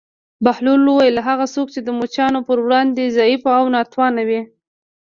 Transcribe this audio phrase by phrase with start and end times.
[0.45, 4.41] بهلول وویل: هغه څوک چې د مچانو پر وړاندې ضعیف او ناتوانه وي.